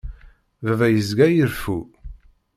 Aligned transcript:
Baba 0.65 0.87
yezga 0.89 1.25
ireffu. 1.31 1.77